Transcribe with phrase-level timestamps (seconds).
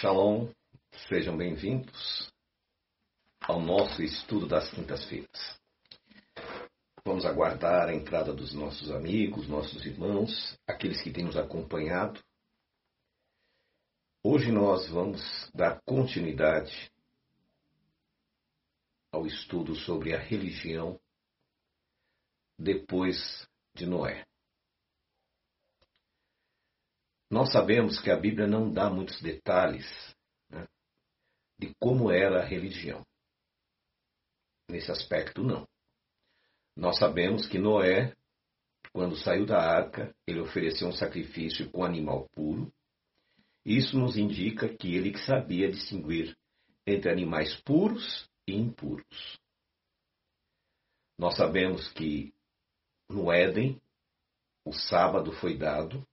[0.00, 0.50] Shalom,
[1.10, 2.32] sejam bem-vindos
[3.42, 5.60] ao nosso estudo das quintas-feiras.
[7.04, 12.18] Vamos aguardar a entrada dos nossos amigos, nossos irmãos, aqueles que têm nos acompanhado.
[14.24, 15.20] Hoje nós vamos
[15.54, 16.90] dar continuidade
[19.12, 20.98] ao estudo sobre a religião
[22.58, 24.29] depois de Noé.
[27.30, 29.86] Nós sabemos que a Bíblia não dá muitos detalhes
[30.50, 30.66] né,
[31.56, 33.06] de como era a religião.
[34.68, 35.64] Nesse aspecto, não.
[36.76, 38.16] Nós sabemos que Noé,
[38.92, 42.72] quando saiu da arca, ele ofereceu um sacrifício com animal puro.
[43.64, 46.36] Isso nos indica que ele sabia distinguir
[46.84, 49.38] entre animais puros e impuros.
[51.16, 52.34] Nós sabemos que
[53.08, 53.80] no Éden,
[54.64, 56.04] o sábado foi dado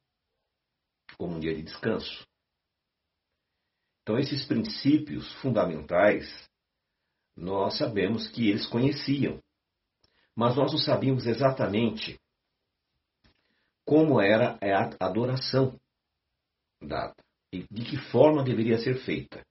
[1.17, 2.26] como um dia de descanso.
[4.02, 6.48] Então, esses princípios fundamentais,
[7.36, 9.39] nós sabemos que eles conheciam,
[10.36, 12.19] mas nós não sabíamos exatamente
[13.86, 15.80] como era a adoração
[16.81, 17.16] dada
[17.52, 19.45] e de que forma deveria ser feita.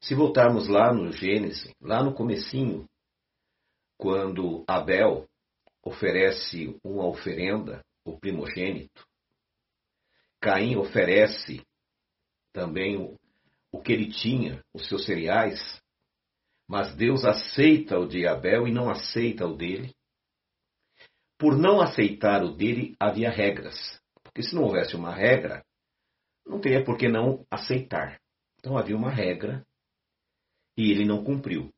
[0.00, 2.86] Se voltarmos lá no Gênesis, lá no comecinho,
[3.98, 5.26] quando Abel
[5.82, 9.06] oferece uma oferenda, o primogênito,
[10.40, 11.62] Caim oferece
[12.52, 13.18] também o,
[13.72, 15.80] o que ele tinha, os seus cereais,
[16.68, 19.94] mas Deus aceita o de Abel e não aceita o dele.
[21.38, 24.00] Por não aceitar o dele, havia regras.
[24.22, 25.64] Porque se não houvesse uma regra,
[26.46, 28.20] não teria por que não aceitar.
[28.58, 29.66] Então havia uma regra
[30.76, 31.72] e ele não cumpriu.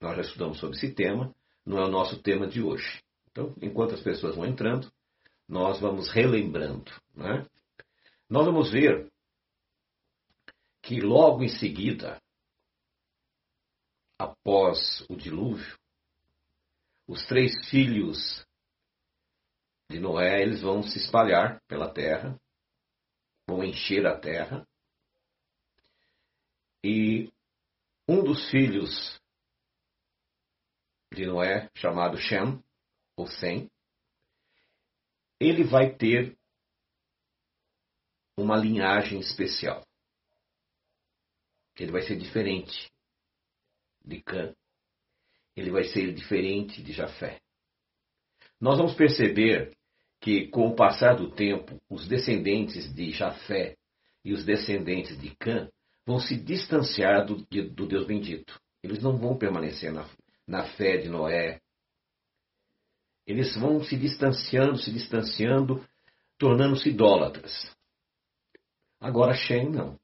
[0.00, 1.34] Nós já estudamos sobre esse tema,
[1.64, 3.02] não é o nosso tema de hoje.
[3.30, 4.90] Então, enquanto as pessoas vão entrando,
[5.50, 6.92] nós vamos relembrando.
[7.12, 7.44] Né?
[8.28, 9.10] Nós vamos ver
[10.80, 12.22] que logo em seguida,
[14.16, 15.76] após o dilúvio,
[17.06, 18.46] os três filhos
[19.90, 22.40] de Noé eles vão se espalhar pela terra,
[23.48, 24.64] vão encher a terra,
[26.84, 27.28] e
[28.06, 29.20] um dos filhos
[31.12, 32.62] de Noé, chamado Shem,
[33.16, 33.68] ou Sem,
[35.40, 36.36] ele vai ter
[38.36, 39.82] uma linhagem especial.
[41.78, 42.90] Ele vai ser diferente
[44.04, 44.54] de Cã.
[45.56, 47.40] Ele vai ser diferente de Jafé.
[48.60, 49.74] Nós vamos perceber
[50.20, 53.76] que, com o passar do tempo, os descendentes de Jafé
[54.22, 55.70] e os descendentes de Cã
[56.06, 58.60] vão se distanciar do, do Deus bendito.
[58.82, 60.06] Eles não vão permanecer na,
[60.46, 61.60] na fé de Noé,
[63.30, 65.86] eles vão se distanciando, se distanciando,
[66.36, 67.52] tornando-se idólatras.
[68.98, 69.98] Agora Shem não.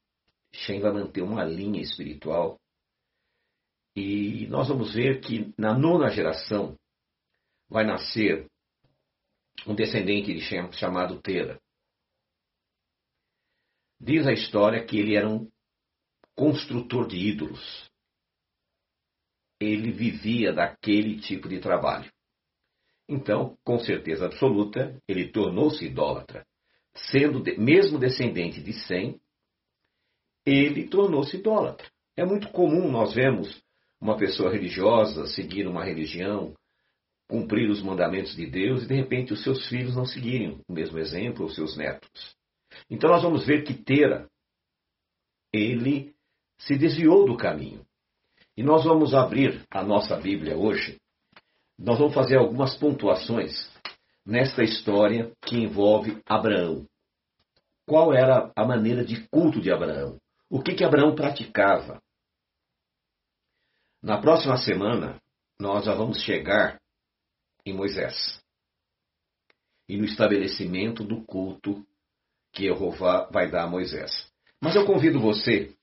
[0.53, 2.61] Shem vai manter uma linha espiritual.
[3.95, 6.79] E nós vamos ver que na nona geração
[7.69, 8.47] vai nascer
[9.67, 11.61] um descendente de Shem chamado Tera.
[14.01, 15.51] Diz a história que ele era um
[16.35, 17.91] construtor de ídolos.
[19.59, 22.13] Ele vivia daquele tipo de trabalho.
[23.09, 26.45] Então, com certeza absoluta, ele tornou-se idólatra.
[26.95, 29.21] Sendo de, mesmo descendente de Sem,
[30.45, 31.87] ele tornou-se idólatra.
[32.17, 33.63] É muito comum nós vemos
[34.01, 36.55] uma pessoa religiosa seguir uma religião,
[37.29, 40.99] cumprir os mandamentos de Deus e de repente os seus filhos não seguirem o mesmo
[40.99, 42.37] exemplo, ou seus netos.
[42.89, 44.29] Então nós vamos ver que Tera,
[45.53, 46.15] ele
[46.59, 47.85] se desviou do caminho.
[48.57, 50.99] E nós vamos abrir a nossa Bíblia hoje
[51.79, 53.71] nós vamos fazer algumas pontuações
[54.25, 56.87] nesta história que envolve Abraão.
[57.87, 60.19] Qual era a maneira de culto de Abraão?
[60.51, 62.01] O que, que Abraão praticava?
[64.03, 65.21] Na próxima semana,
[65.59, 66.81] nós já vamos chegar
[67.65, 68.41] em Moisés
[69.89, 71.87] e no estabelecimento do culto
[72.53, 74.31] que Jeová vai dar a Moisés.
[74.61, 75.75] Mas eu convido você,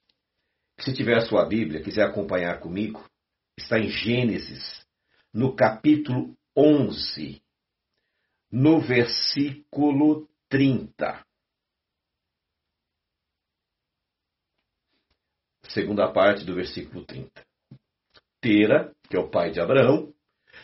[0.77, 3.07] que se tiver a sua Bíblia, quiser acompanhar comigo,
[3.57, 4.82] está em Gênesis,
[5.33, 7.41] no capítulo 11,
[8.51, 11.25] no versículo 30.
[15.63, 17.31] Segunda parte do versículo 30.
[18.39, 20.13] Tera, que é o pai de Abraão,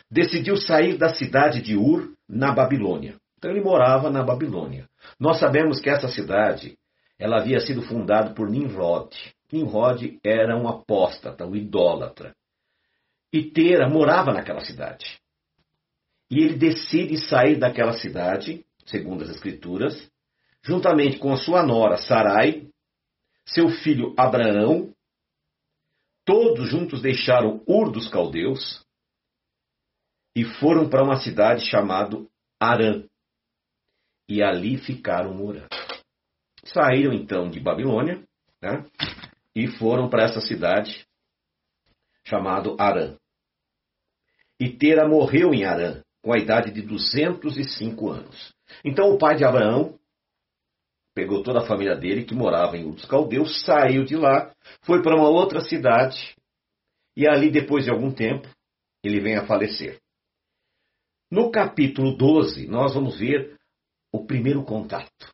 [0.08, 3.18] decidiu sair da cidade de Ur, na Babilônia.
[3.36, 4.88] Então ele morava na Babilônia.
[5.18, 6.78] Nós sabemos que essa cidade
[7.18, 9.16] ela havia sido fundada por Nimrod.
[9.52, 12.34] Nimrod era um apóstata, um idólatra.
[13.32, 15.20] E Tera morava naquela cidade.
[16.30, 20.10] E ele decide sair daquela cidade, segundo as Escrituras,
[20.62, 22.68] juntamente com a sua nora Sarai,
[23.46, 24.94] seu filho Abraão,
[26.24, 28.84] todos juntos deixaram Ur dos caldeus
[30.36, 32.24] e foram para uma cidade chamada
[32.60, 33.04] Arã.
[34.28, 35.68] E ali ficaram morando.
[36.64, 38.22] Saíram então de Babilônia
[38.62, 38.84] né,
[39.54, 41.04] e foram para essa cidade
[42.24, 43.16] chamada Arã.
[44.60, 48.52] E Tera morreu em Arã, com a idade de 205 anos.
[48.84, 49.98] Então o pai de Abraão
[51.14, 55.16] pegou toda a família dele, que morava em Ur Caldeus, saiu de lá, foi para
[55.16, 56.36] uma outra cidade,
[57.16, 58.48] e ali, depois de algum tempo,
[59.02, 60.00] ele vem a falecer.
[61.30, 63.58] No capítulo 12, nós vamos ver
[64.12, 65.32] o primeiro contato.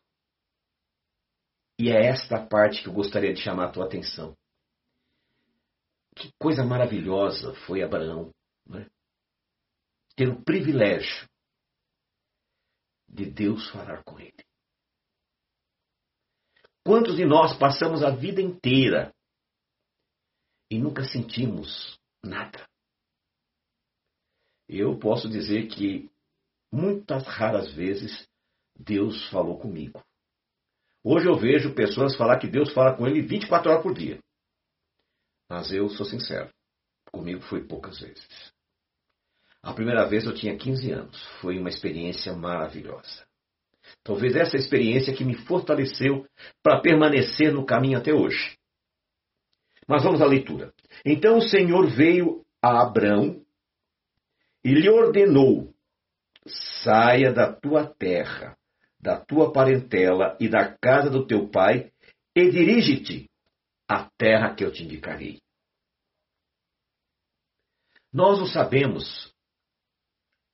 [1.78, 4.34] E é esta parte que eu gostaria de chamar a tua atenção.
[6.14, 8.30] Que coisa maravilhosa foi Abraão,
[8.66, 8.86] né?
[10.16, 11.28] Ter o privilégio
[13.06, 14.44] de Deus falar com ele.
[16.84, 19.14] Quantos de nós passamos a vida inteira
[20.70, 22.66] e nunca sentimos nada?
[24.68, 26.10] Eu posso dizer que
[26.72, 28.26] muitas raras vezes
[28.74, 30.02] Deus falou comigo.
[31.04, 34.18] Hoje eu vejo pessoas falar que Deus fala com ele 24 horas por dia.
[35.48, 36.52] Mas eu sou sincero,
[37.12, 38.55] comigo foi poucas vezes.
[39.66, 41.26] A primeira vez eu tinha 15 anos.
[41.40, 43.26] Foi uma experiência maravilhosa.
[44.04, 46.24] Talvez essa experiência que me fortaleceu
[46.62, 48.56] para permanecer no caminho até hoje.
[49.88, 50.72] Mas vamos à leitura.
[51.04, 53.44] Então o Senhor veio a Abrão
[54.64, 55.74] e lhe ordenou:
[56.46, 58.56] saia da tua terra,
[59.00, 61.90] da tua parentela e da casa do teu pai
[62.36, 63.28] e dirige-te
[63.88, 65.40] à terra que eu te indicarei.
[68.12, 69.34] Nós não sabemos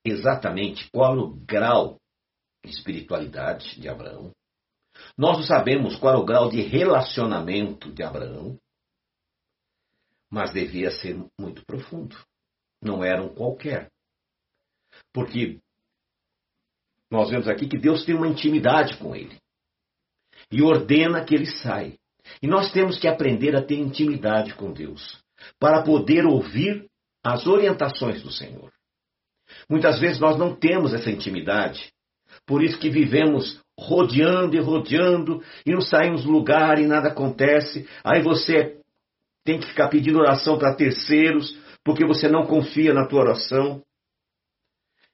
[0.04, 1.98] exatamente qual o grau
[2.64, 4.32] de espiritualidade de Abraão.
[5.16, 8.58] Nós não sabemos qual o grau de relacionamento de Abraão,
[10.30, 12.16] mas devia ser muito profundo.
[12.80, 13.90] Não era um qualquer.
[15.12, 15.60] Porque
[17.10, 19.36] nós vemos aqui que Deus tem uma intimidade com ele
[20.50, 21.96] e ordena que ele saia.
[22.40, 25.20] E nós temos que aprender a ter intimidade com Deus
[25.58, 26.88] para poder ouvir
[27.22, 28.72] as orientações do Senhor.
[29.68, 31.92] Muitas vezes nós não temos essa intimidade,
[32.46, 37.88] por isso que vivemos rodeando e rodeando e não saímos do lugar e nada acontece.
[38.04, 38.76] Aí você
[39.44, 43.82] tem que ficar pedindo oração para terceiros, porque você não confia na tua oração.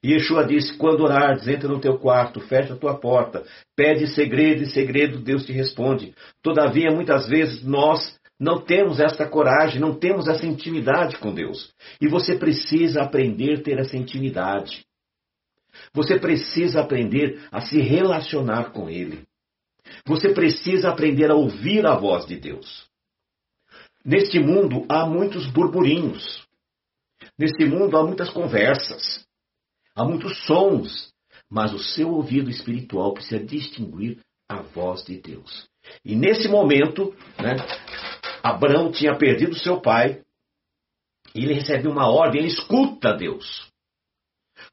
[0.03, 3.43] Yeshua disse: quando orares, entra no teu quarto, fecha a tua porta,
[3.75, 6.13] pede segredo e segredo Deus te responde.
[6.41, 11.73] Todavia, muitas vezes nós não temos esta coragem, não temos essa intimidade com Deus.
[11.99, 14.85] E você precisa aprender a ter essa intimidade.
[15.93, 19.27] Você precisa aprender a se relacionar com Ele.
[20.05, 22.87] Você precisa aprender a ouvir a voz de Deus.
[24.05, 26.47] Neste mundo há muitos burburinhos.
[27.37, 29.25] Neste mundo há muitas conversas.
[29.93, 31.11] Há muitos sons.
[31.49, 35.69] Mas o seu ouvido espiritual precisa distinguir a voz de Deus.
[36.03, 37.55] E nesse momento, né,
[38.43, 40.21] Abraão tinha perdido seu pai,
[41.35, 43.69] e ele recebe uma ordem, ele escuta Deus.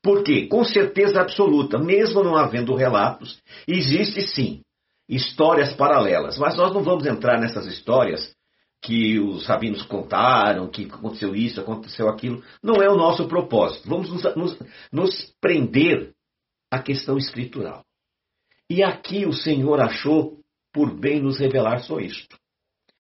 [0.03, 0.47] Por quê?
[0.47, 4.63] Com certeza absoluta, mesmo não havendo relatos, existe sim
[5.09, 8.35] histórias paralelas, mas nós não vamos entrar nessas histórias
[8.83, 12.43] que os rabinos contaram, que aconteceu isso, aconteceu aquilo.
[12.63, 13.89] Não é o nosso propósito.
[13.89, 14.59] Vamos nos, nos,
[14.93, 16.13] nos prender
[16.71, 17.86] à questão escritural.
[18.69, 20.41] E aqui o Senhor achou
[20.73, 22.37] por bem nos revelar só isto.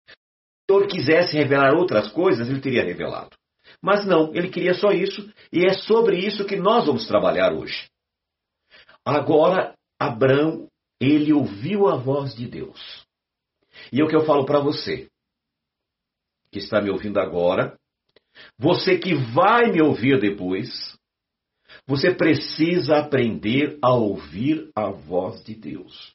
[0.06, 0.14] Se
[0.70, 3.36] o Senhor quisesse revelar outras coisas, ele teria revelado.
[3.80, 7.88] Mas não, ele queria só isso, e é sobre isso que nós vamos trabalhar hoje.
[9.04, 10.68] Agora, Abraão,
[11.00, 13.04] ele ouviu a voz de Deus.
[13.92, 15.08] E é o que eu falo para você,
[16.50, 17.76] que está me ouvindo agora,
[18.58, 20.96] você que vai me ouvir depois,
[21.86, 26.14] você precisa aprender a ouvir a voz de Deus.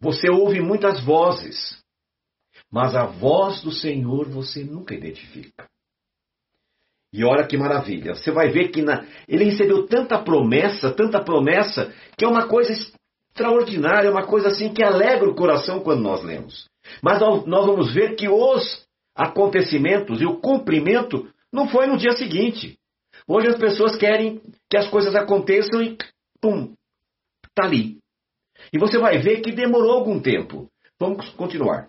[0.00, 1.82] Você ouve muitas vozes,
[2.70, 5.68] mas a voz do Senhor você nunca identifica.
[7.12, 9.06] E olha que maravilha, você vai ver que na...
[9.26, 14.84] ele recebeu tanta promessa, tanta promessa, que é uma coisa extraordinária, uma coisa assim que
[14.84, 16.66] alegra o coração quando nós lemos.
[17.02, 22.77] Mas nós vamos ver que os acontecimentos e o cumprimento não foi no dia seguinte.
[23.28, 25.98] Hoje as pessoas querem que as coisas aconteçam e
[26.40, 26.74] pum,
[27.44, 27.98] está ali.
[28.72, 30.70] E você vai ver que demorou algum tempo.
[30.98, 31.88] Vamos continuar.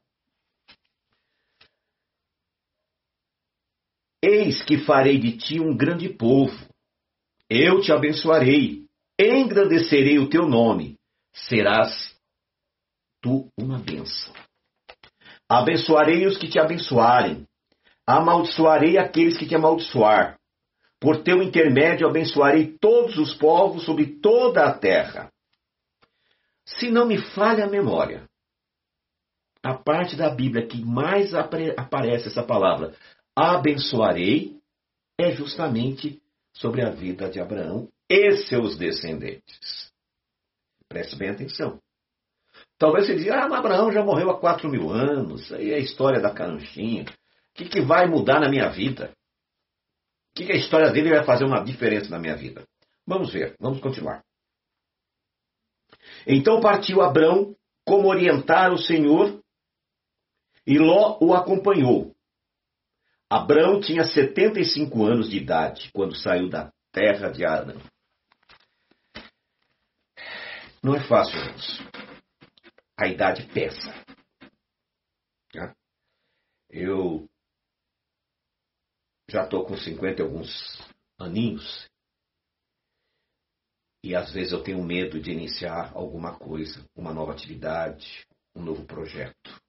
[4.22, 6.54] Eis que farei de ti um grande povo.
[7.50, 8.86] Eu te abençoarei,
[9.18, 10.98] engrandecerei o teu nome,
[11.34, 12.16] serás
[13.22, 14.34] tu uma bênção.
[15.50, 17.48] Abençoarei os que te abençoarem,
[18.06, 20.39] amaldiçoarei aqueles que te amaldiçoar.
[21.00, 25.32] Por teu intermédio abençoarei todos os povos sobre toda a terra.
[26.66, 28.28] Se não me falha a memória,
[29.64, 32.96] a parte da Bíblia que mais aparece essa palavra,
[33.36, 34.58] abençoarei,
[35.18, 36.22] é justamente
[36.54, 39.92] sobre a vida de Abraão e seus descendentes.
[40.88, 41.80] Preste bem atenção.
[42.78, 46.22] Talvez você diga, ah, Abraão já morreu há quatro mil anos, aí é a história
[46.22, 47.04] da canchinha.
[47.04, 47.06] O
[47.54, 49.12] que, que vai mudar na minha vida?
[50.40, 52.66] Que, que a história dele vai fazer uma diferença na minha vida?
[53.06, 54.24] Vamos ver, vamos continuar.
[56.26, 59.44] Então partiu Abraão como orientar o Senhor
[60.66, 62.16] e Ló o acompanhou.
[63.30, 67.76] Abraão tinha 75 anos de idade quando saiu da terra de Arã.
[70.82, 71.82] Não é fácil, irmãos.
[72.98, 73.94] A idade pesa.
[76.70, 77.29] Eu
[79.30, 80.50] já estou com 50 e alguns
[81.18, 81.90] aninhos
[84.04, 88.86] e às vezes eu tenho medo de iniciar alguma coisa, uma nova atividade, um novo
[88.86, 89.62] projeto.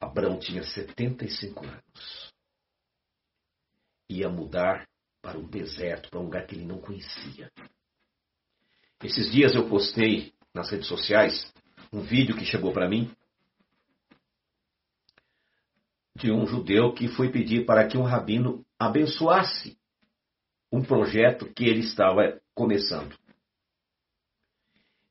[0.00, 2.32] Abraão tinha 75 anos.
[4.08, 4.88] Ia mudar
[5.20, 7.50] para o deserto, para um lugar que ele não conhecia.
[9.02, 11.52] Esses dias eu postei nas redes sociais
[11.92, 13.14] um vídeo que chegou para mim
[16.16, 19.78] de um judeu que foi pedir para que um rabino abençoasse
[20.72, 23.16] um projeto que ele estava começando.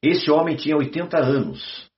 [0.02, 1.90] Esse homem tinha 80 anos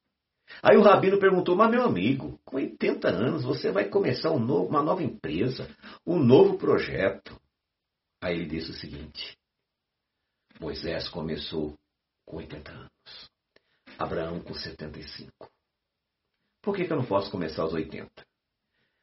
[0.61, 4.69] Aí o rabino perguntou: Mas meu amigo, com 80 anos você vai começar um novo,
[4.69, 5.67] uma nova empresa,
[6.05, 7.39] um novo projeto.
[8.21, 9.37] Aí ele disse o seguinte:
[10.59, 11.75] Moisés começou
[12.25, 13.31] com 80 anos,
[13.97, 15.31] Abraão com 75.
[16.61, 18.26] Por que, que eu não posso começar aos 80?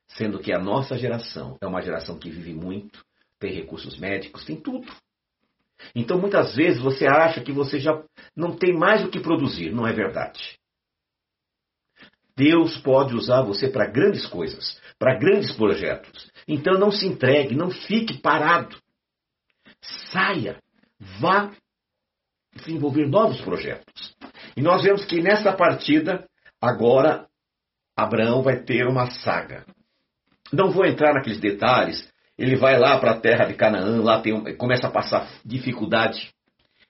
[0.09, 3.05] Sendo que a nossa geração é uma geração que vive muito,
[3.39, 4.87] tem recursos médicos, tem tudo.
[5.95, 8.03] Então muitas vezes você acha que você já
[8.37, 9.73] não tem mais o que produzir.
[9.73, 10.59] Não é verdade.
[12.37, 16.31] Deus pode usar você para grandes coisas, para grandes projetos.
[16.49, 18.77] Então não se entregue, não fique parado.
[20.11, 20.61] Saia,
[21.21, 21.53] vá
[22.55, 24.15] desenvolver novos projetos.
[24.57, 26.29] E nós vemos que nessa partida,
[26.61, 27.29] agora,
[27.97, 29.65] Abraão vai ter uma saga.
[30.53, 32.09] Não vou entrar naqueles detalhes.
[32.37, 36.33] Ele vai lá para a terra de Canaã, lá tem, começa a passar dificuldade.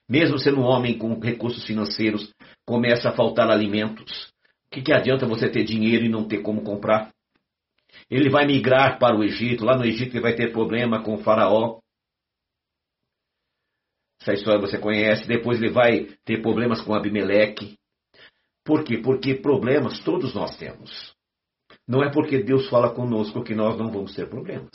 [0.09, 2.31] Mesmo sendo um homem com recursos financeiros,
[2.65, 4.33] começa a faltar alimentos
[4.75, 7.13] que, que adianta você ter dinheiro e não ter como comprar?
[8.09, 9.63] Ele vai migrar para o Egito.
[9.63, 11.79] Lá no Egito ele vai ter problema com o faraó.
[14.21, 15.25] Essa história você conhece.
[15.27, 17.77] Depois ele vai ter problemas com Abimeleque.
[18.65, 18.97] Por quê?
[18.97, 21.14] Porque problemas todos nós temos.
[21.87, 24.71] Não é porque Deus fala conosco que nós não vamos ter problemas.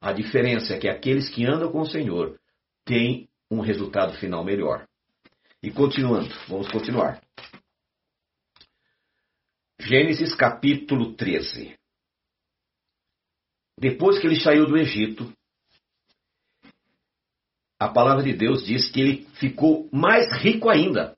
[0.00, 2.38] A diferença é que aqueles que andam com o Senhor
[2.84, 4.86] têm um resultado final melhor.
[5.62, 7.22] E continuando, vamos continuar.
[9.78, 11.78] Gênesis capítulo 13.
[13.78, 15.32] Depois que ele saiu do Egito,
[17.78, 21.16] a palavra de Deus diz que ele ficou mais rico ainda.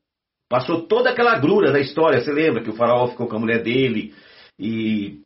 [0.52, 2.20] Passou toda aquela grura da história.
[2.20, 4.14] Você lembra que o faraó ficou com a mulher dele
[4.58, 5.22] e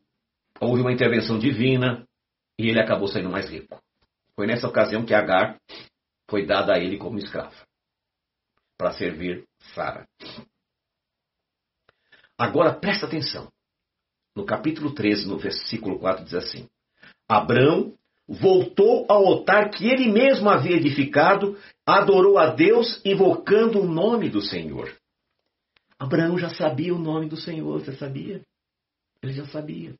[0.60, 2.06] houve uma intervenção divina
[2.56, 3.76] e ele acabou saindo mais rico.
[4.36, 5.58] Foi nessa ocasião que Agar
[6.30, 7.56] foi dada a ele como escrava
[8.78, 9.42] para servir
[9.74, 10.06] Sara.
[12.38, 13.50] Agora presta atenção.
[14.32, 16.68] No capítulo 13, no versículo 4, diz assim:
[17.28, 17.96] Abraão
[18.28, 24.40] voltou ao altar que ele mesmo havia edificado, adorou a Deus, invocando o nome do
[24.40, 24.96] Senhor.
[25.98, 28.42] Abraão já sabia o nome do Senhor, você sabia?
[29.22, 29.94] Ele já sabia.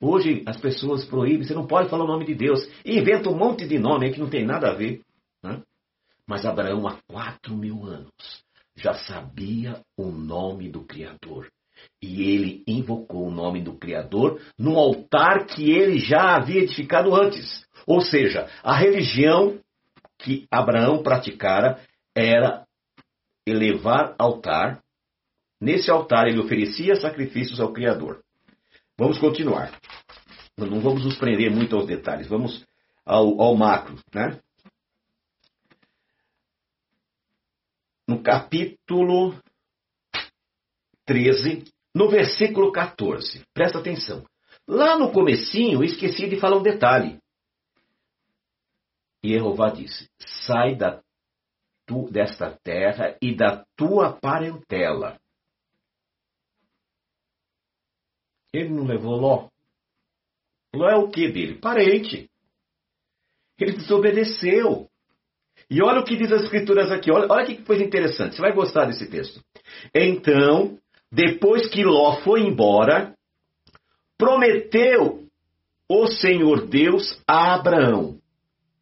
[0.00, 2.68] Hoje as pessoas proíbem, você não pode falar o nome de Deus.
[2.84, 5.02] Inventa um monte de nome que não tem nada a ver.
[5.42, 5.62] Né?
[6.26, 8.44] Mas Abraão, há quatro mil anos,
[8.76, 11.50] já sabia o nome do Criador.
[12.02, 17.66] E ele invocou o nome do Criador no altar que ele já havia edificado antes.
[17.86, 19.58] Ou seja, a religião
[20.18, 21.80] que Abraão praticara
[22.14, 22.65] era
[23.46, 24.82] elevar altar.
[25.60, 28.22] Nesse altar ele oferecia sacrifícios ao Criador.
[28.98, 29.72] Vamos continuar.
[30.58, 32.64] Não vamos nos prender muito aos detalhes, vamos
[33.04, 33.98] ao, ao macro.
[34.14, 34.40] Né?
[38.06, 39.36] no capítulo
[41.04, 43.44] 13, no versículo 14.
[43.52, 44.24] Presta atenção.
[44.68, 47.18] Lá no comecinho, esqueci de falar um detalhe.
[49.22, 51.02] E Jeová disse: Sai da
[51.86, 55.18] tu, desta terra e da tua parentela.
[58.52, 59.48] Ele não levou Ló.
[60.74, 61.58] Ló é o que dele?
[61.58, 62.30] Parente.
[63.58, 64.88] Ele desobedeceu.
[65.70, 67.10] E olha o que diz as escrituras aqui.
[67.10, 68.36] Olha, olha que coisa interessante.
[68.36, 69.42] Você vai gostar desse texto.
[69.94, 70.78] Então,
[71.10, 73.14] depois que Ló foi embora,
[74.18, 75.26] prometeu
[75.88, 78.18] o Senhor Deus a Abraão: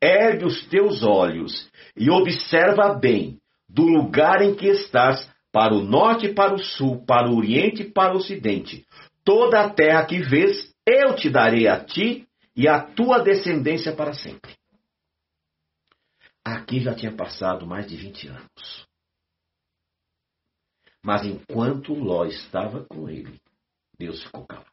[0.05, 6.27] ergue os teus olhos e observa bem do lugar em que estás, para o norte
[6.27, 8.85] e para o sul, para o oriente e para o ocidente.
[9.25, 14.13] Toda a terra que vês, eu te darei a ti e a tua descendência para
[14.13, 14.55] sempre.
[16.45, 18.87] Aqui já tinha passado mais de 20 anos.
[21.03, 23.41] Mas enquanto Ló estava com ele,
[23.99, 24.69] Deus ficou calado.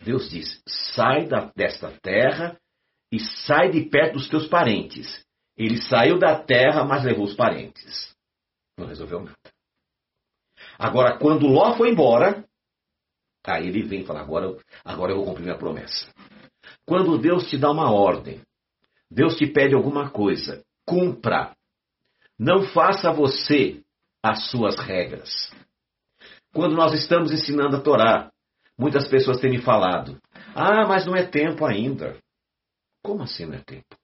[0.00, 2.58] Deus diz: sai desta terra
[3.12, 5.22] e sai de perto dos teus parentes.
[5.54, 8.10] Ele saiu da terra, mas levou os parentes.
[8.78, 9.36] Não resolveu nada.
[10.78, 12.44] Agora, quando Ló foi embora,
[13.46, 16.10] aí ele vem e fala: agora, agora eu vou cumprir minha promessa.
[16.86, 18.40] Quando Deus te dá uma ordem,
[19.10, 21.54] Deus te pede alguma coisa, cumpra.
[22.38, 23.82] Não faça você
[24.22, 25.52] as suas regras.
[26.54, 28.30] Quando nós estamos ensinando a Torá,
[28.78, 30.18] muitas pessoas têm me falado:
[30.54, 32.16] Ah, mas não é tempo ainda.
[33.02, 33.96] Como assim não é tempo?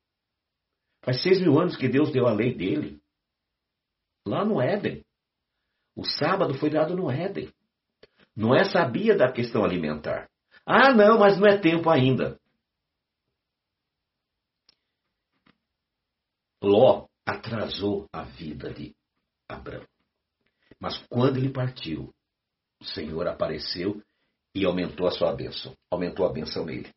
[1.02, 3.00] Faz seis mil anos que Deus deu a lei dele.
[4.26, 5.04] Lá no Éden.
[5.94, 7.52] O sábado foi dado no Éden.
[8.36, 10.28] Noé sabia da questão alimentar.
[10.64, 12.38] Ah, não, mas não é tempo ainda.
[16.62, 18.94] Ló atrasou a vida de
[19.48, 19.86] Abraão.
[20.78, 22.12] Mas quando ele partiu,
[22.80, 24.02] o Senhor apareceu
[24.54, 25.74] e aumentou a sua bênção.
[25.90, 26.92] Aumentou a bênção nele.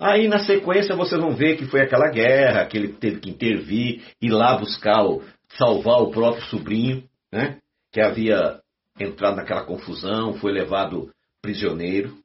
[0.00, 4.02] Aí na sequência vocês vão ver que foi aquela guerra, que ele teve que intervir,
[4.20, 5.22] ir lá buscar, o,
[5.58, 7.58] salvar o próprio sobrinho, né?
[7.92, 8.60] Que havia
[8.98, 11.10] entrado naquela confusão, foi levado
[11.42, 12.16] prisioneiro.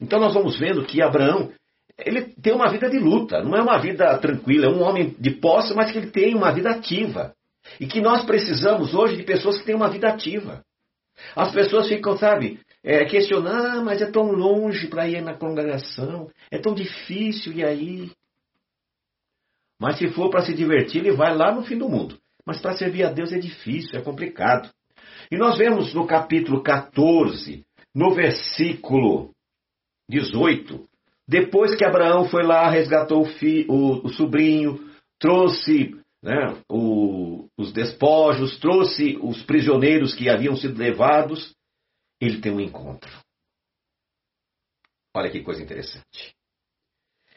[0.00, 1.52] Então nós vamos vendo que Abraão
[1.98, 5.32] ele tem uma vida de luta, não é uma vida tranquila, é um homem de
[5.32, 7.34] posse, mas que ele tem uma vida ativa.
[7.78, 10.62] E que nós precisamos hoje de pessoas que têm uma vida ativa.
[11.34, 16.30] As pessoas ficam, sabe, é, questionando, ah, mas é tão longe para ir na congregação,
[16.50, 18.10] é tão difícil, e aí?
[19.80, 22.18] Mas se for para se divertir, ele vai lá no fim do mundo.
[22.46, 24.70] Mas para servir a Deus é difícil, é complicado.
[25.30, 29.30] E nós vemos no capítulo 14, no versículo
[30.08, 30.88] 18,
[31.28, 34.80] depois que Abraão foi lá, resgatou o, fi, o, o sobrinho,
[35.18, 41.54] trouxe né, o, os despojos, trouxe os prisioneiros que haviam sido levados,
[42.20, 43.10] ele tem um encontro.
[45.14, 46.34] Olha que coisa interessante.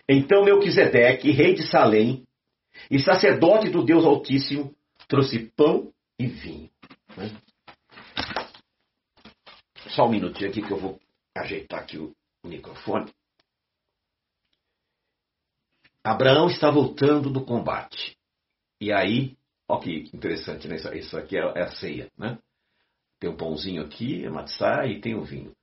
[0.07, 2.25] Então Melquisedeque, rei de Salém,
[2.89, 4.75] e sacerdote do Deus Altíssimo,
[5.07, 6.69] trouxe pão e vinho.
[7.15, 7.29] Né?
[9.89, 10.99] Só um minutinho aqui que eu vou
[11.37, 13.11] ajeitar aqui o, o microfone.
[16.03, 18.17] Abraão está voltando do combate.
[18.83, 20.75] E aí, ó que interessante, né?
[20.75, 22.37] Isso aqui é, é a ceia, né?
[23.17, 25.55] Tem um pãozinho aqui, a matzá e tem o vinho.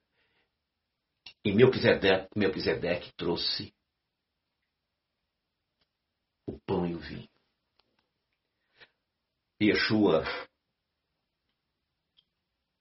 [1.45, 3.75] E Melquisedeque, Melquisedeque trouxe
[6.47, 7.29] o pão e o vinho.
[9.63, 10.25] Yeshua,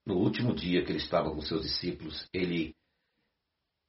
[0.05, 2.73] no último dia que ele estava com seus discípulos, ele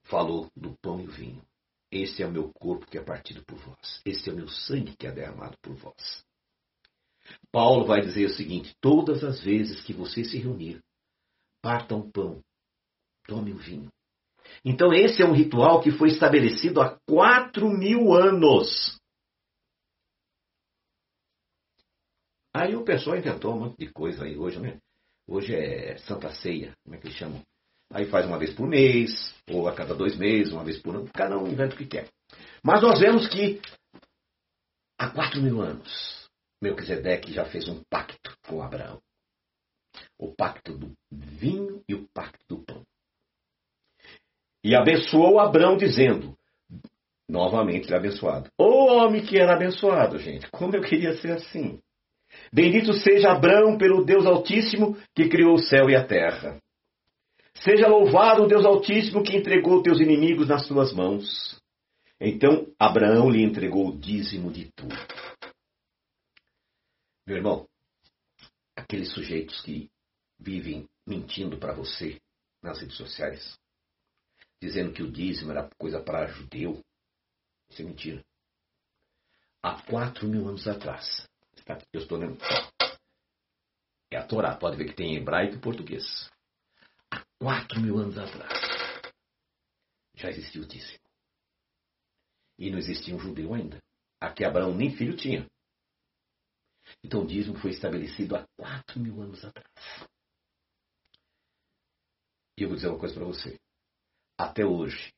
[0.03, 1.47] falou do pão e o vinho.
[1.93, 4.03] Este é o meu corpo que é partido por vós.
[4.05, 6.29] Este é o meu sangue que é derramado por vós.
[7.53, 10.81] Paulo vai dizer o seguinte: todas as vezes que você se reunir,
[11.63, 12.41] parta um pão,
[13.27, 13.89] tome um vinho.
[14.65, 18.99] Então, esse é um ritual que foi estabelecido há quatro mil anos.
[22.53, 24.79] Aí o pessoal inventou um monte de coisa aí hoje, né?
[25.29, 27.41] Hoje é Santa Ceia, como é que eles chamam?
[27.93, 31.09] Aí faz uma vez por mês, ou a cada dois meses, uma vez por ano,
[31.13, 32.09] cada um inventa o que quer.
[32.63, 33.61] Mas nós vemos que
[34.99, 36.20] há quatro mil anos,
[36.61, 39.01] Melquisedeque já fez um pacto com Abraão.
[40.19, 42.85] O pacto do vinho e o pacto do pão.
[44.63, 46.37] E abençoou Abraão dizendo,
[47.29, 48.51] novamente ele é abençoado.
[48.59, 51.81] O homem que era abençoado, gente, como eu queria ser assim.
[52.53, 56.61] Bendito seja Abraão pelo Deus Altíssimo que criou o céu e a terra.
[57.55, 61.59] Seja louvado o Deus Altíssimo que entregou teus inimigos nas tuas mãos.
[62.21, 64.95] Então Abraão lhe entregou o dízimo de tudo.
[67.31, 67.69] Meu irmão,
[68.75, 69.89] aqueles sujeitos que
[70.37, 72.21] vivem mentindo para você
[72.61, 73.57] nas redes sociais,
[74.61, 76.85] dizendo que o dízimo era coisa para judeu,
[77.71, 78.25] isso é mentira.
[79.63, 81.25] Há quatro mil anos atrás,
[81.93, 82.37] eu estou lendo,
[84.11, 86.29] é a Torá, pode ver que tem em hebraico e português
[87.39, 88.59] quatro mil anos atrás,
[90.17, 90.99] já existia o dízimo.
[92.59, 93.79] E não existia um judeu ainda.
[94.21, 95.49] Aqui Abraão nem filho tinha.
[97.03, 99.69] Então o dízimo foi estabelecido há quatro mil anos atrás.
[102.57, 103.59] E eu vou dizer uma coisa para você.
[104.39, 105.13] Até hoje,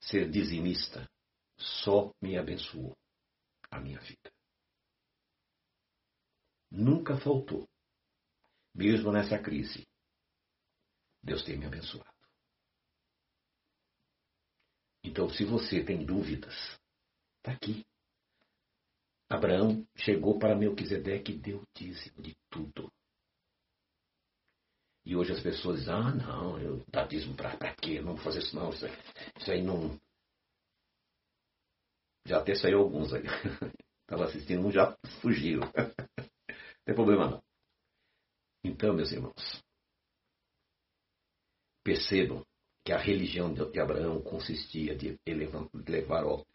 [0.00, 1.08] ser dizimista
[1.58, 2.96] só me abençoou
[3.70, 4.30] a minha vida.
[6.70, 7.66] Nunca faltou,
[8.74, 9.86] mesmo nessa crise.
[11.22, 12.08] Deus tem me abençoado.
[15.02, 16.54] Então, se você tem dúvidas,
[17.38, 17.84] está aqui.
[19.28, 22.90] Abraão chegou para Melquisedeque e deu dízimo de tudo.
[25.04, 28.00] E hoje as pessoas dizem, ah, não, eu dá dízimo para quê?
[28.00, 28.86] Não vou fazer isso não, isso
[29.38, 29.98] isso aí não...
[32.26, 33.22] Já até saiu alguns aí.
[34.02, 35.60] Estava assistindo, um já fugiu.
[35.60, 35.72] não
[36.84, 37.42] tem problema não.
[38.64, 39.62] Então, meus irmãos,
[41.82, 42.44] percebam
[42.84, 45.18] que a religião de Abraão consistia de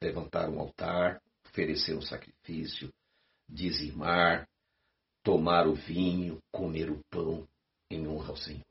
[0.01, 1.21] levantar um altar,
[1.53, 2.91] oferecer um sacrifício,
[3.47, 4.49] dizimar,
[5.21, 7.47] tomar o vinho, comer o pão
[7.89, 8.65] em honra ao Senhor.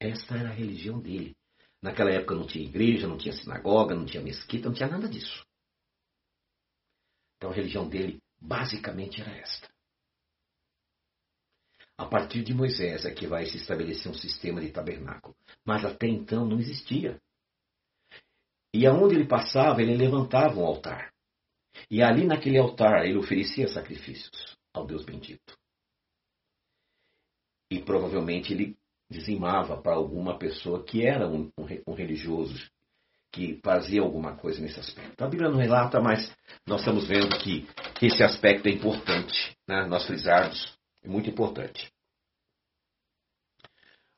[0.00, 1.36] Esta era a religião dele.
[1.82, 5.44] Naquela época não tinha igreja, não tinha sinagoga, não tinha mesquita, não tinha nada disso.
[7.36, 9.68] Então a religião dele basicamente era esta.
[11.96, 15.36] A partir de Moisés é que vai se estabelecer um sistema de tabernáculo.
[15.64, 17.20] Mas até então não existia.
[18.72, 21.12] E aonde ele passava, ele levantava um altar.
[21.90, 25.56] E ali naquele altar ele oferecia sacrifícios ao Deus bendito.
[27.70, 28.76] E provavelmente ele
[29.10, 31.50] dizimava para alguma pessoa que era um,
[31.86, 32.70] um, religioso,
[33.32, 35.22] que fazia alguma coisa nesse aspecto.
[35.22, 36.34] A Bíblia não relata, mas
[36.66, 37.66] nós estamos vendo que
[38.02, 39.86] esse aspecto é importante, né?
[39.86, 41.90] nós frisarmos, é muito importante.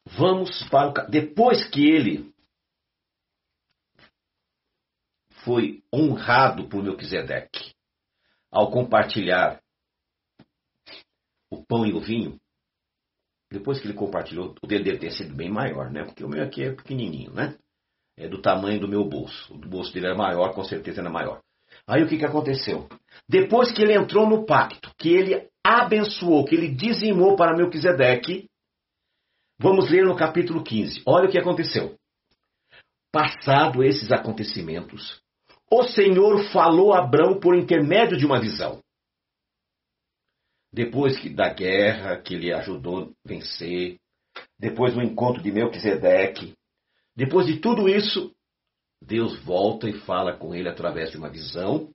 [0.06, 1.10] Vamos para o.
[1.10, 2.32] Depois que ele
[5.44, 7.74] foi honrado por Melquisedeque
[8.50, 9.60] ao compartilhar
[11.50, 12.38] o pão e o vinho.
[13.50, 16.04] Depois que ele compartilhou, o dele deve ter sido bem maior, né?
[16.04, 17.56] Porque o meu aqui é pequenininho, né?
[18.16, 19.52] É do tamanho do meu bolso.
[19.52, 21.42] O bolso dele era maior, com certeza era maior.
[21.86, 22.88] Aí o que, que aconteceu?
[23.28, 28.48] Depois que ele entrou no pacto, que ele abençoou, que ele dizimou para Melquisedeque,
[29.58, 31.02] vamos ler no capítulo 15.
[31.06, 31.96] Olha o que aconteceu.
[33.12, 35.20] Passado esses acontecimentos,
[35.70, 38.82] o Senhor falou a Abraão por intermédio de uma visão.
[40.72, 43.96] Depois que, da guerra que ele ajudou a vencer,
[44.58, 46.54] depois do encontro de Melquisedeque,
[47.14, 48.34] depois de tudo isso,
[49.02, 51.92] Deus volta e fala com ele através de uma visão.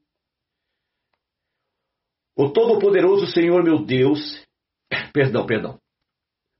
[2.35, 4.43] O Todo-Poderoso Senhor meu Deus,
[5.13, 5.79] perdão, perdão.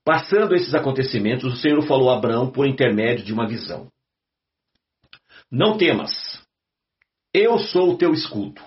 [0.06, 3.90] Passando esses acontecimentos, o Senhor falou a Abraão por intermédio de uma visão.
[5.52, 6.35] Não temas,
[7.36, 8.62] eu sou o teu escudo,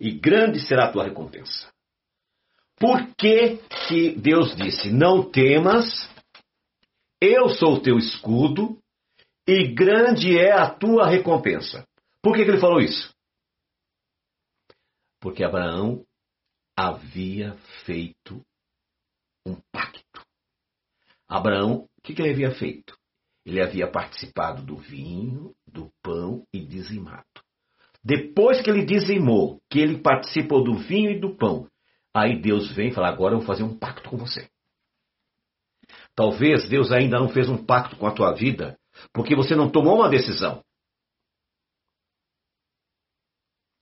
[0.00, 1.72] e grande será a tua recompensa.
[2.76, 5.86] Por que, que Deus disse: Não temas,
[7.20, 8.76] eu sou o teu escudo,
[9.46, 11.86] e grande é a tua recompensa?
[12.20, 13.14] Por que, que ele falou isso?
[15.20, 16.04] Porque Abraão
[16.76, 17.54] havia
[17.84, 18.42] feito
[19.46, 20.26] um pacto.
[21.28, 22.98] Abraão, o que, que ele havia feito?
[23.44, 27.29] Ele havia participado do vinho, do pão e dizimado.
[28.02, 31.68] Depois que ele dizimou, que ele participou do vinho e do pão,
[32.14, 34.48] aí Deus vem e fala: agora eu vou fazer um pacto com você.
[36.14, 38.78] Talvez Deus ainda não fez um pacto com a tua vida,
[39.12, 40.62] porque você não tomou uma decisão.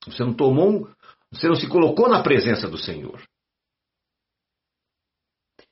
[0.06, 0.90] Você não tomou,
[1.30, 3.22] você não se colocou na presença do Senhor.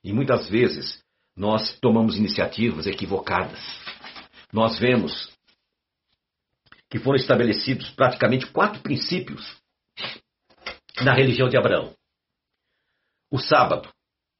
[0.05, 1.03] E muitas vezes
[1.37, 3.61] nós tomamos iniciativas equivocadas.
[4.53, 5.36] Nós vemos
[6.90, 9.57] que foram estabelecidos praticamente quatro princípios
[11.03, 11.94] na religião de Abraão.
[13.31, 13.92] O sábado,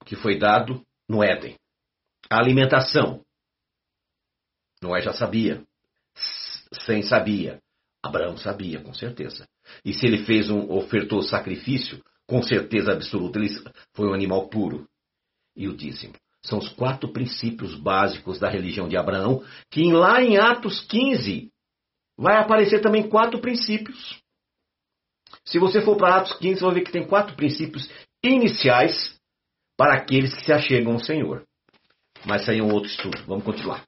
[0.05, 1.57] que foi dado no Éden.
[2.31, 3.23] A alimentação.
[4.81, 5.65] Noé já sabia.
[6.85, 7.61] Sem sabia.
[8.03, 9.47] Abraão sabia, com certeza.
[9.85, 13.49] E se ele fez um, ofertou sacrifício, com certeza absoluta, ele
[13.95, 14.89] foi um animal puro.
[15.57, 16.15] E o dízimo.
[16.45, 21.51] São os quatro princípios básicos da religião de Abraão, que lá em Atos 15
[22.17, 24.21] vai aparecer também quatro princípios.
[25.45, 27.89] Se você for para Atos 15, você vai ver que tem quatro princípios
[28.25, 29.17] iniciais
[29.77, 31.45] para aqueles que se achegam ao Senhor.
[32.25, 33.23] Mas isso aí é um outro estudo.
[33.27, 33.85] Vamos continuar.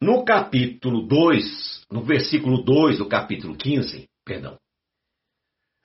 [0.00, 4.58] No capítulo 2, no versículo 2 do capítulo 15, perdão,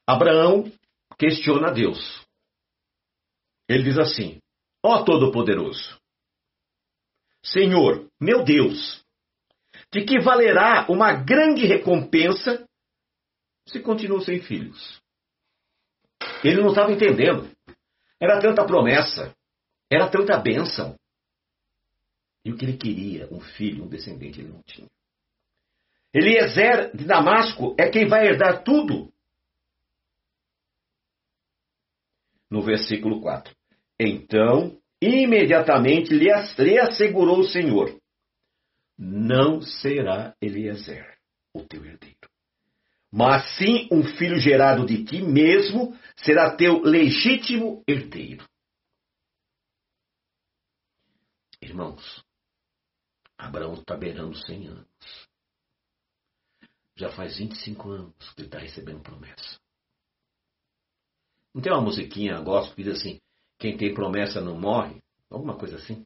[0.08, 0.72] Abraão
[1.20, 2.26] questiona Deus.
[3.70, 4.40] Ele diz assim:
[4.84, 6.00] Ó Todo-Poderoso,
[7.52, 9.04] Senhor, meu Deus,
[9.92, 12.68] de que valerá uma grande recompensa
[13.66, 15.02] se continuo sem filhos?
[16.44, 17.50] Ele não estava entendendo.
[18.20, 19.34] Era tanta promessa,
[19.90, 20.96] era tanta bênção.
[22.44, 24.88] E o que ele queria, um filho, um descendente, ele não tinha.
[26.14, 29.14] Eliezer de Damasco é quem vai herdar tudo.
[32.50, 33.56] No versículo 4.
[34.00, 38.00] Então, imediatamente lhe assegurou o Senhor:
[38.98, 41.18] Não será Eliezer
[41.54, 42.30] o teu herdeiro,
[43.12, 48.48] mas sim um filho gerado de ti mesmo será teu legítimo herdeiro.
[51.62, 52.24] Irmãos,
[53.38, 55.28] Abraão está beirando 100 anos.
[56.96, 59.60] Já faz 25 anos que ele está recebendo promessa.
[61.54, 63.20] Não tem uma musiquinha, gosto, que diz assim:
[63.60, 65.02] quem tem promessa não morre?
[65.30, 66.04] Alguma coisa assim.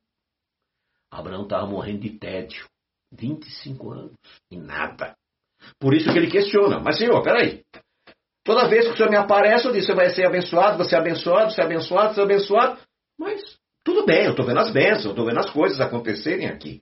[1.11, 2.65] Abraão estava morrendo de tédio.
[3.11, 4.13] 25 anos
[4.49, 5.15] e nada.
[5.79, 6.79] Por isso que ele questiona.
[6.79, 7.63] Mas, senhor, peraí.
[8.43, 10.99] Toda vez que o senhor me aparece, eu disse: você vai ser abençoado, você é
[10.99, 12.81] abençoado, você é abençoado, você é abençoado.
[13.19, 16.81] Mas tudo bem, eu estou vendo as bênçãos, eu estou vendo as coisas acontecerem aqui.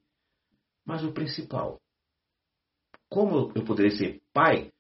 [0.86, 1.80] Mas o principal,
[3.10, 4.72] como eu poderia ser pai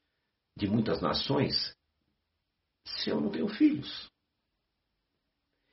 [0.55, 1.75] de muitas nações
[2.85, 4.08] se eu não tenho filhos?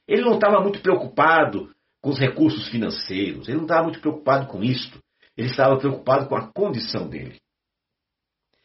[0.07, 4.63] Ele não estava muito preocupado com os recursos financeiros, ele não estava muito preocupado com
[4.63, 5.03] isto.
[5.37, 7.39] Ele estava preocupado com a condição dele.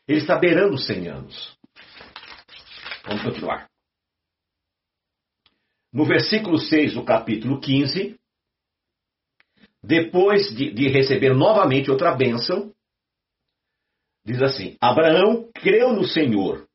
[0.07, 1.57] Ele está beirando 100 anos.
[3.03, 3.69] Vamos continuar.
[5.91, 8.17] No versículo 6 do capítulo 15,
[9.83, 12.73] depois de, de receber novamente outra bênção,
[14.23, 16.65] diz assim: Abraão creu no Senhor,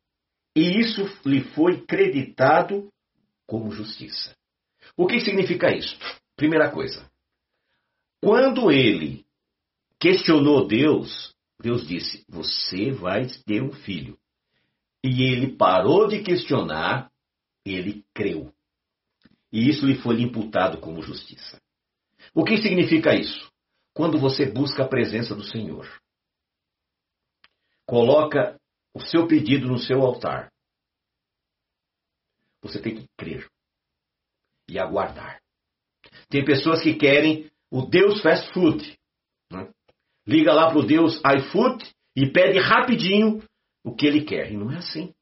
[0.55, 2.93] e isso lhe foi creditado
[3.47, 4.36] como justiça.
[4.97, 5.97] O que significa isso?
[6.37, 7.11] Primeira coisa,
[8.23, 9.25] quando ele
[10.01, 14.19] questionou Deus, Deus disse: Você vai ter um filho.
[15.05, 17.11] E ele parou de questionar,
[17.65, 18.53] ele creu
[19.57, 21.59] e isso lhe foi imputado como justiça.
[22.35, 23.51] O que significa isso?
[23.95, 25.89] Quando você busca a presença do Senhor,
[27.87, 28.61] coloca
[28.93, 30.53] o seu pedido no seu altar,
[32.63, 33.49] você tem que crer
[34.69, 35.41] e aguardar.
[36.29, 38.97] Tem pessoas que querem o Deus fast food.
[39.51, 39.69] Né?
[40.27, 41.85] Liga lá para o Deus iFood
[42.17, 43.43] e pede rapidinho
[43.85, 44.51] o que ele quer.
[44.51, 45.13] E não é assim.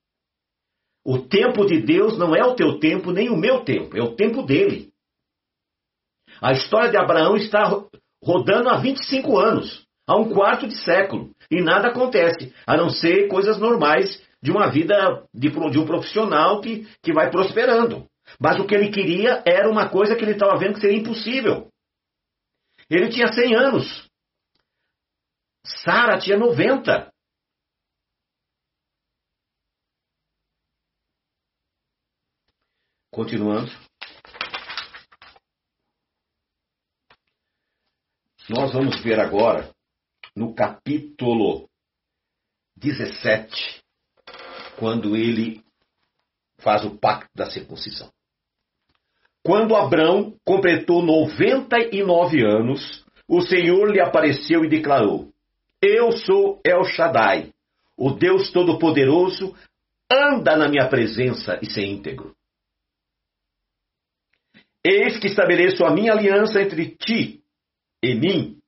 [1.04, 4.16] O tempo de Deus não é o teu tempo nem o meu tempo, é o
[4.16, 4.90] tempo dele.
[6.40, 7.62] A história de Abraão está
[8.22, 13.28] rodando há 25 anos, há um quarto de século, e nada acontece, a não ser
[13.28, 18.06] coisas normais de uma vida de, de um profissional que, que vai prosperando.
[18.40, 21.68] Mas o que ele queria era uma coisa que ele estava vendo que seria impossível.
[22.90, 24.08] Ele tinha 100 anos.
[25.64, 27.12] Sara tinha 90.
[33.10, 33.70] Continuando.
[38.48, 39.72] Nós vamos ver agora
[40.36, 41.70] no capítulo
[42.76, 43.82] 17,
[44.78, 45.63] quando ele
[46.64, 48.10] faz o pacto da circuncisão.
[49.44, 55.30] Quando Abrão completou 99 anos, o Senhor lhe apareceu e declarou:
[55.80, 57.52] Eu sou El Shaddai,
[57.96, 59.54] o Deus Todo-Poderoso,
[60.10, 62.34] anda na minha presença e ser íntegro.
[64.82, 67.42] Eis que estabeleço a minha aliança entre ti
[68.02, 68.58] e mim,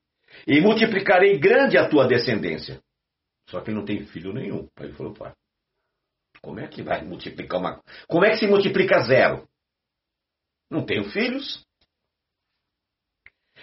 [0.47, 2.81] e multiplicarei grande a tua descendência.
[3.49, 4.69] Só que ele não tem filho nenhum.
[4.77, 5.33] Aí ele falou, pai,
[6.42, 7.81] como é que vai multiplicar uma.
[8.09, 9.46] Como é que se multiplica zero?
[10.70, 11.64] Não tenho filhos.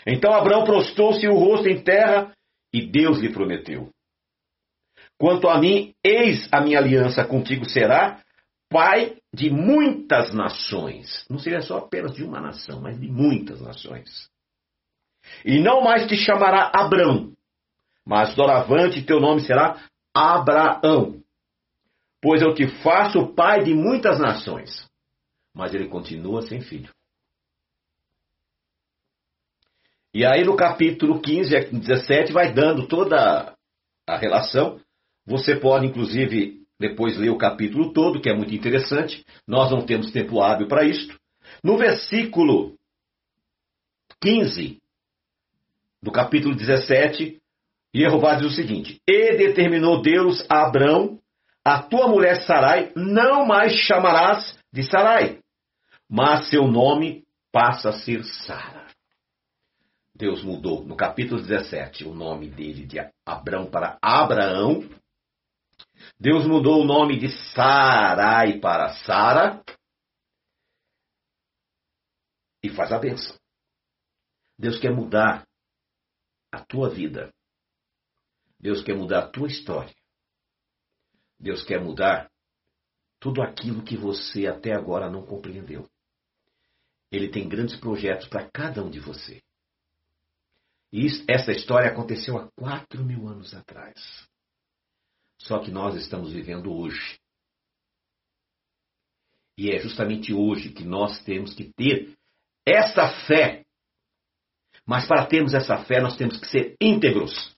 [0.05, 2.33] Então Abraão prostou-se o rosto em terra
[2.73, 3.89] e Deus lhe prometeu:
[5.17, 8.21] Quanto a mim, eis a minha aliança contigo será,
[8.69, 11.25] pai de muitas nações.
[11.29, 14.27] Não seria só apenas de uma nação, mas de muitas nações.
[15.45, 17.31] E não mais te chamará Abrão,
[18.05, 19.81] mas doravante teu nome será
[20.13, 21.22] Abraão.
[22.23, 24.87] Pois eu te faço pai de muitas nações.
[25.53, 26.89] Mas ele continua sem filho.
[30.13, 33.53] E aí no capítulo 15 a 17 vai dando toda
[34.07, 34.79] a relação.
[35.25, 39.25] Você pode, inclusive, depois ler o capítulo todo, que é muito interessante.
[39.45, 41.19] Nós não temos tempo hábil para isto.
[41.61, 42.77] No versículo
[44.21, 44.81] 15
[46.01, 47.41] do capítulo 17,
[47.93, 51.19] Jeová diz o seguinte: E determinou Deus a Abrão,
[51.63, 55.41] a tua mulher Sarai não mais chamarás de Sarai,
[56.09, 58.83] mas seu nome passa a ser Sara.
[60.15, 64.87] Deus mudou no capítulo 17 o nome dele de Abrão para Abraão.
[66.19, 69.63] Deus mudou o nome de Sarai para Sara.
[72.61, 73.35] E faz a bênção.
[74.57, 75.47] Deus quer mudar
[76.51, 77.33] a tua vida.
[78.59, 79.93] Deus quer mudar a tua história.
[81.43, 82.31] Deus quer mudar
[83.19, 85.89] tudo aquilo que você até agora não compreendeu.
[87.11, 89.41] Ele tem grandes projetos para cada um de você.
[90.91, 94.27] E essa história aconteceu há quatro mil anos atrás.
[95.37, 97.19] Só que nós estamos vivendo hoje.
[99.57, 102.15] E é justamente hoje que nós temos que ter
[102.65, 103.65] essa fé.
[104.85, 107.53] Mas para termos essa fé, nós temos que ser íntegros.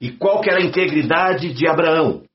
[0.00, 2.26] E qual que era a integridade de Abraão?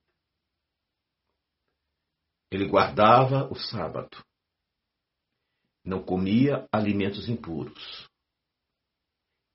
[2.52, 4.24] Ele guardava o sábado.
[5.84, 8.08] Não comia alimentos impuros.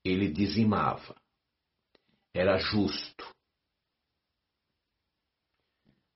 [0.03, 1.15] Ele dizimava.
[2.33, 3.31] Era justo.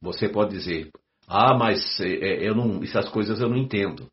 [0.01, 0.91] Você pode dizer,
[1.27, 4.11] ah, mas é, é, eu não, essas coisas eu não entendo.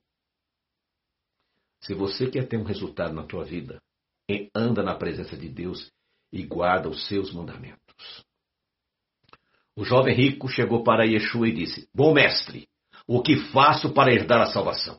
[1.83, 3.79] Se você quer ter um resultado na tua vida,
[4.55, 5.91] anda na presença de Deus
[6.33, 8.25] e guarda os seus mandamentos.
[9.77, 12.69] O jovem rico chegou para Yeshua e disse: Bom mestre,
[13.07, 14.99] o que faço para herdar a salvação?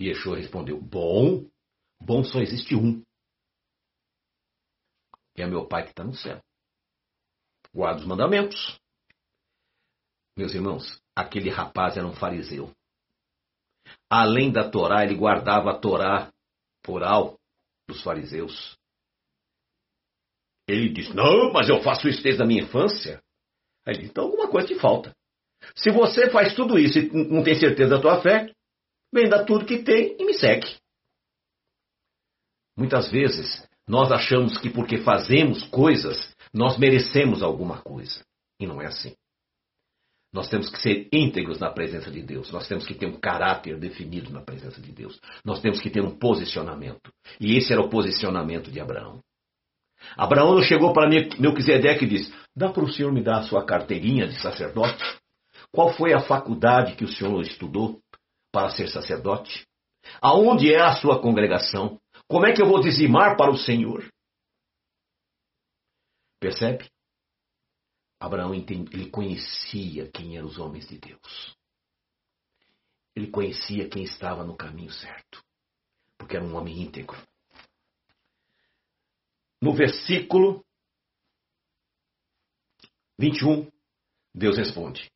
[0.00, 1.48] Yeshua respondeu: Bom,
[2.00, 3.02] bom só existe um.
[5.36, 6.40] é meu Pai que está no céu.
[7.72, 8.78] Guarda os mandamentos.
[10.36, 12.72] Meus irmãos, aquele rapaz era um fariseu.
[14.10, 16.32] Além da Torá, ele guardava a Torá
[16.86, 17.38] oral
[17.88, 18.76] dos fariseus.
[20.68, 23.22] Ele diz: Não, mas eu faço isso desde a minha infância.
[23.86, 25.14] Aí ele Então alguma coisa te falta.
[25.74, 28.52] Se você faz tudo isso e não tem certeza da tua fé,
[29.12, 30.76] venda tudo que tem e me segue.
[32.76, 38.24] Muitas vezes nós achamos que porque fazemos coisas, nós merecemos alguma coisa.
[38.58, 39.14] E não é assim.
[40.32, 42.50] Nós temos que ser íntegros na presença de Deus.
[42.50, 45.20] Nós temos que ter um caráter definido na presença de Deus.
[45.44, 47.12] Nós temos que ter um posicionamento.
[47.38, 49.20] E esse era o posicionamento de Abraão.
[50.16, 54.28] Abraão chegou para Melquisedeque e disse: Dá para o senhor me dar a sua carteirinha
[54.28, 55.02] de sacerdote?
[55.72, 58.00] Qual foi a faculdade que o senhor estudou
[58.52, 59.66] para ser sacerdote?
[60.20, 61.98] Aonde é a sua congregação?
[62.28, 64.08] Como é que eu vou dizimar para o Senhor?
[66.40, 66.88] Percebe?
[68.20, 71.54] Abraão ele conhecia quem eram os homens de Deus.
[73.14, 75.42] Ele conhecia quem estava no caminho certo,
[76.18, 77.20] porque era um homem íntegro.
[79.64, 80.62] No versículo
[83.18, 83.72] 21,
[84.34, 85.10] Deus responde: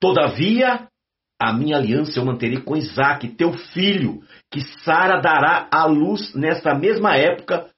[0.00, 0.90] Todavia,
[1.38, 6.74] a minha aliança eu manterei com Isaac, teu filho, que Sara dará à luz nesta
[6.74, 7.70] mesma época,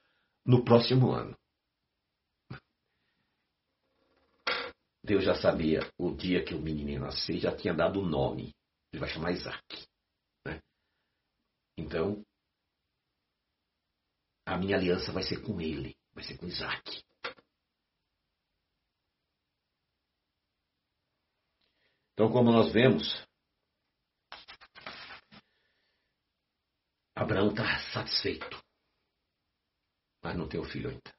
[0.45, 1.35] no próximo ano.
[5.03, 8.55] Deus já sabia o dia que o menino nascer, já tinha dado o nome.
[8.93, 9.85] Ele vai chamar Isaac.
[10.47, 10.61] Né?
[11.77, 12.23] Então,
[14.45, 17.03] a minha aliança vai ser com ele, vai ser com Isaac.
[22.13, 23.25] Então, como nós vemos,
[27.15, 28.63] Abraão está satisfeito,
[30.21, 31.13] mas não tem o filho ainda.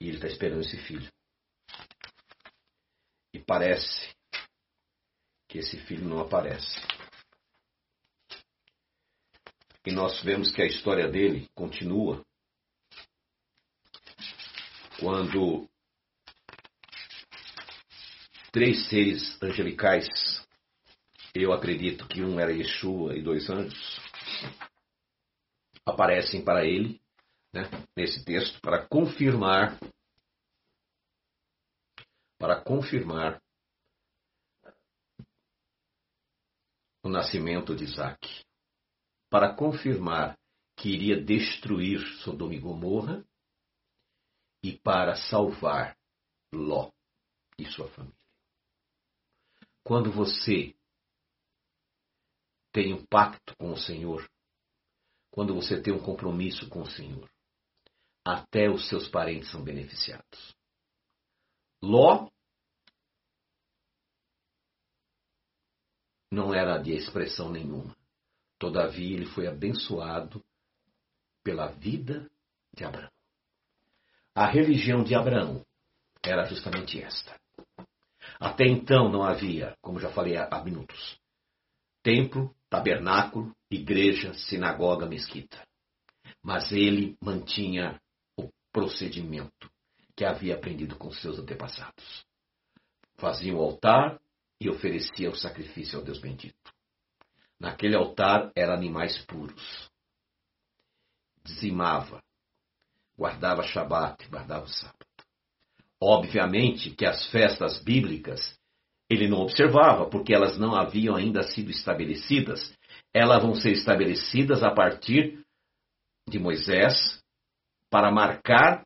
[0.00, 1.10] E ele está esperando esse filho.
[3.32, 4.14] E parece
[5.48, 6.93] que esse filho não aparece.
[9.86, 12.24] E nós vemos que a história dele continua
[14.98, 15.68] quando
[18.50, 20.06] três seres angelicais,
[21.34, 24.00] eu acredito que um era Yeshua e dois anjos,
[25.84, 27.00] aparecem para ele,
[27.52, 27.64] né,
[27.96, 29.78] nesse texto, para confirmar
[32.38, 33.42] para confirmar
[37.02, 38.44] o nascimento de Isaac,
[39.34, 40.38] para confirmar
[40.76, 43.26] que iria destruir Sodoma e Gomorra
[44.62, 45.98] e para salvar
[46.52, 46.92] Ló
[47.58, 48.16] e sua família.
[49.82, 50.72] Quando você
[52.70, 54.24] tem um pacto com o Senhor,
[55.32, 57.28] quando você tem um compromisso com o Senhor,
[58.24, 60.54] até os seus parentes são beneficiados.
[61.82, 62.30] Ló
[66.30, 67.93] não era de expressão nenhuma.
[68.58, 70.42] Todavia, ele foi abençoado
[71.42, 72.28] pela vida
[72.74, 73.10] de Abraão.
[74.34, 75.64] A religião de Abraão
[76.22, 77.38] era justamente esta.
[78.40, 81.18] Até então não havia, como já falei há minutos,
[82.02, 85.64] templo, tabernáculo, igreja, sinagoga, mesquita.
[86.42, 88.00] Mas ele mantinha
[88.36, 89.70] o procedimento
[90.16, 92.24] que havia aprendido com seus antepassados.
[93.16, 94.20] Fazia o altar
[94.60, 96.73] e oferecia o sacrifício ao Deus bendito.
[97.64, 99.90] Naquele altar eram animais puros.
[101.42, 102.22] Dizimava,
[103.16, 105.06] guardava Shabat, guardava o sábado.
[105.98, 108.54] Obviamente que as festas bíblicas
[109.08, 112.70] ele não observava, porque elas não haviam ainda sido estabelecidas.
[113.14, 115.42] Elas vão ser estabelecidas a partir
[116.28, 117.18] de Moisés
[117.88, 118.84] para marcar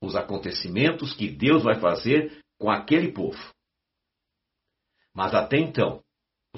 [0.00, 3.52] os acontecimentos que Deus vai fazer com aquele povo.
[5.12, 6.04] Mas até então,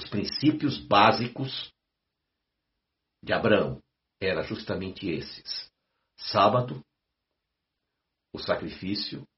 [0.01, 1.71] os princípios básicos
[3.23, 3.83] de Abraão
[4.19, 5.71] eram justamente esses:
[6.17, 6.83] sábado,
[8.33, 9.29] o sacrifício,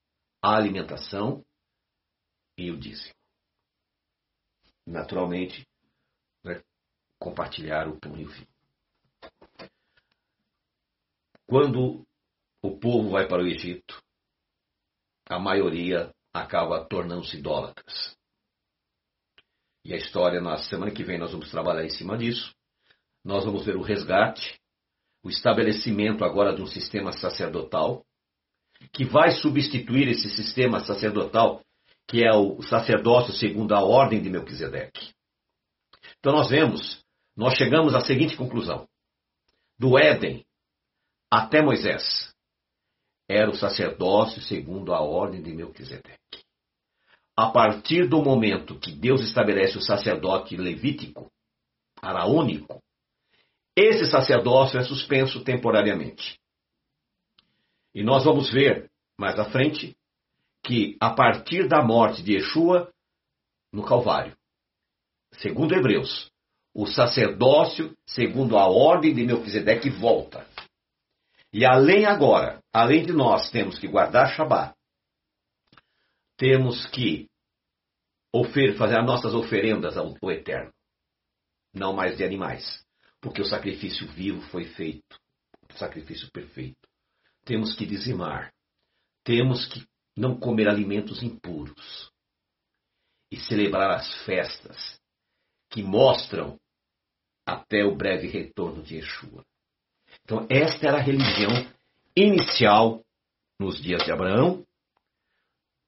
[0.40, 1.44] a alimentação
[2.56, 3.14] e o dízimo.
[4.86, 5.66] Naturalmente,
[6.44, 6.62] né,
[7.18, 8.48] compartilhar o pão e o vinho.
[11.46, 12.06] Quando
[12.62, 14.00] o povo vai para o Egito,
[15.28, 18.16] a maioria acaba tornando-se idólatras.
[19.84, 22.54] E a história, na semana que vem, nós vamos trabalhar em cima disso.
[23.24, 24.60] Nós vamos ver o resgate,
[25.24, 28.04] o estabelecimento agora de um sistema sacerdotal,
[28.92, 31.62] que vai substituir esse sistema sacerdotal,
[32.08, 35.12] que é o sacerdócio segundo a ordem de Melquisedeque.
[36.18, 37.00] Então nós vemos,
[37.36, 38.88] nós chegamos à seguinte conclusão:
[39.78, 40.44] do Éden
[41.30, 42.32] até Moisés,
[43.28, 46.41] era o sacerdócio segundo a ordem de Melquisedeque
[47.36, 51.30] a partir do momento que Deus estabelece o sacerdote levítico,
[52.00, 52.80] araônico,
[53.76, 56.38] esse sacerdócio é suspenso temporariamente.
[57.94, 59.96] E nós vamos ver mais à frente
[60.62, 62.92] que a partir da morte de Yeshua
[63.72, 64.36] no Calvário,
[65.32, 66.30] segundo Hebreus,
[66.74, 70.46] o sacerdócio, segundo a ordem de Melquisedeque, volta.
[71.52, 74.74] E além agora, além de nós temos que guardar Shabat,
[76.36, 77.28] temos que
[78.78, 80.72] fazer as nossas oferendas ao, Eterno,
[81.74, 82.84] não mais de animais,
[83.20, 85.18] porque o sacrifício vivo foi feito,
[85.72, 86.88] o sacrifício perfeito.
[87.44, 88.52] Temos que dizimar,
[89.24, 89.84] temos que
[90.16, 92.10] não comer alimentos impuros
[93.30, 95.00] e celebrar as festas
[95.70, 96.58] que mostram
[97.46, 99.44] até o breve retorno de Yeshua.
[100.22, 101.50] Então, esta era a religião
[102.16, 103.02] inicial
[103.58, 104.64] nos dias de Abraão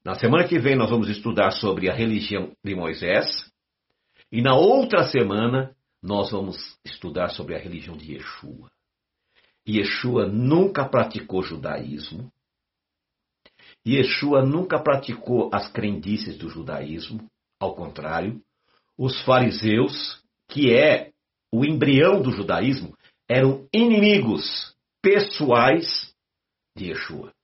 [0.05, 3.51] na semana que vem nós vamos estudar sobre a religião de Moisés.
[4.31, 8.69] E na outra semana nós vamos estudar sobre a religião de Yeshua.
[9.67, 12.31] Yeshua nunca praticou judaísmo.
[13.85, 17.27] Yeshua nunca praticou as crendices do judaísmo.
[17.59, 18.39] Ao contrário,
[18.95, 21.11] os fariseus, que é
[21.51, 22.95] o embrião do judaísmo,
[23.27, 26.13] eram inimigos pessoais
[26.75, 27.34] de Yeshua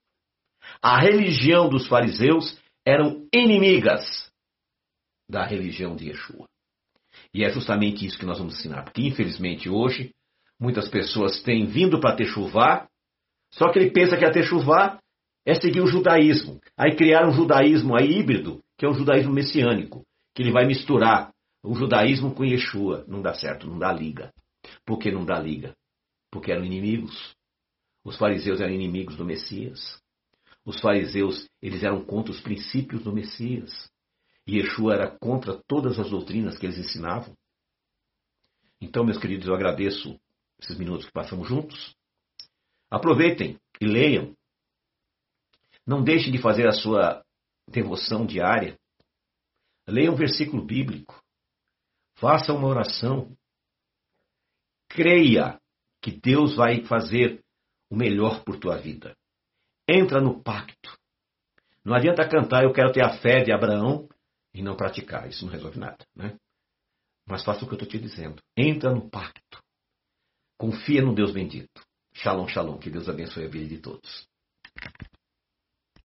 [0.82, 4.30] a religião dos fariseus eram inimigas
[5.30, 6.46] da religião de Yeshua.
[7.32, 10.12] E é justamente isso que nós vamos ensinar, porque infelizmente hoje
[10.60, 12.88] muitas pessoas têm vindo para Techuvá,
[13.54, 14.98] só que ele pensa que a Techuvá
[15.46, 16.60] é seguir o judaísmo.
[16.76, 20.02] Aí criaram um judaísmo aí híbrido, que é um judaísmo messiânico,
[20.34, 23.04] que ele vai misturar o judaísmo com Yeshua.
[23.06, 24.32] Não dá certo, não dá liga.
[24.84, 25.74] Por que não dá liga?
[26.30, 27.34] Porque eram inimigos.
[28.04, 30.01] Os fariseus eram inimigos do Messias.
[30.64, 33.90] Os fariseus, eles eram contra os princípios do Messias.
[34.46, 37.36] E Yeshua era contra todas as doutrinas que eles ensinavam.
[38.80, 40.20] Então, meus queridos, eu agradeço
[40.60, 41.96] esses minutos que passamos juntos.
[42.90, 44.36] Aproveitem e leiam.
[45.86, 47.24] Não deixem de fazer a sua
[47.68, 48.78] devoção diária.
[49.86, 51.20] Leia um versículo bíblico.
[52.16, 53.36] Faça uma oração.
[54.88, 55.60] Creia
[56.00, 57.42] que Deus vai fazer
[57.90, 59.16] o melhor por tua vida.
[59.92, 60.96] Entra no pacto.
[61.84, 64.08] Não adianta cantar, eu quero ter a fé de Abraão
[64.54, 65.28] e não praticar.
[65.28, 66.06] Isso não resolve nada.
[66.16, 66.34] Né?
[67.28, 68.40] Mas faça o que eu estou te dizendo.
[68.56, 69.62] Entra no pacto.
[70.58, 71.82] Confia no Deus bendito.
[72.14, 72.78] Shalom, shalom.
[72.78, 74.26] Que Deus abençoe a vida de todos.